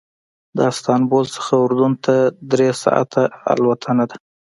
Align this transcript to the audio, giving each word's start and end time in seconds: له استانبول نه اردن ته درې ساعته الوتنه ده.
له 0.57 0.63
استانبول 0.71 1.25
نه 1.37 1.47
اردن 1.63 1.93
ته 2.05 2.15
درې 2.51 2.69
ساعته 2.83 3.21
الوتنه 3.51 4.03
ده. 4.09 4.17